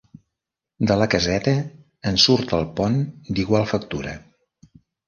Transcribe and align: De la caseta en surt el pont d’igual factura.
De 0.91 0.97
la 1.01 1.07
caseta 1.15 1.53
en 2.13 2.19
surt 2.27 2.57
el 2.61 2.67
pont 2.81 2.99
d’igual 3.35 3.73
factura. 3.77 4.21